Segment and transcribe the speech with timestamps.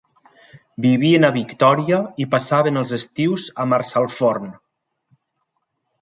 [0.85, 4.49] Vivien a Victoria i passaven els estius a Marsalforn.